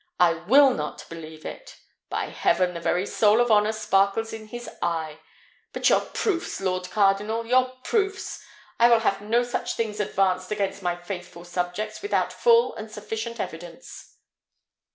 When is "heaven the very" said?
2.29-3.05